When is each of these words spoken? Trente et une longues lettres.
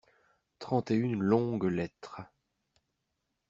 Trente 0.57 0.89
et 0.89 0.95
une 0.95 1.21
longues 1.21 1.65
lettres. 1.65 2.23